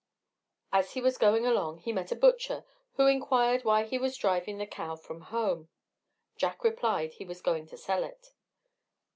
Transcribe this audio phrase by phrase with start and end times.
[0.71, 2.65] As he was going along he met a butcher,
[2.95, 5.69] who inquired why he was driving the cow from home?
[6.37, 8.31] Jack replied, he was going to sell it.